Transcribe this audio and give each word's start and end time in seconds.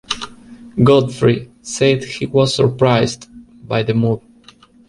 Godfrey 0.83 1.51
said 1.61 2.03
he 2.03 2.25
was 2.25 2.55
surprised 2.55 3.27
by 3.67 3.83
the 3.83 3.93
move. 3.93 4.23